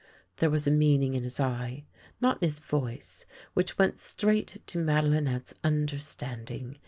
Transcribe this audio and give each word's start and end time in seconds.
There 0.37 0.49
was 0.49 0.65
a 0.65 0.71
meaning 0.71 1.13
in 1.13 1.23
his 1.23 1.39
eye— 1.39 1.85
not 2.21 2.41
in 2.41 2.49
his 2.49 2.57
voice— 2.57 3.27
which 3.53 3.77
went 3.77 3.99
straight 3.99 4.59
to 4.65 4.79
Madelinette's 4.79 5.53
understanding. 5.63 6.79